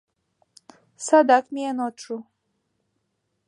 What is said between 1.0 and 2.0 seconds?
—Садак миен от